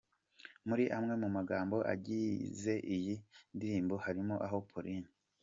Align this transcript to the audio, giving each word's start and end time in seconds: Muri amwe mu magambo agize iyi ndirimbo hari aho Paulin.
Muri 0.67 0.85
amwe 0.97 1.13
mu 1.21 1.29
magambo 1.37 1.77
agize 1.93 2.73
iyi 2.95 3.15
ndirimbo 3.55 3.95
hari 4.03 4.21
aho 4.45 4.57
Paulin. 4.69 5.05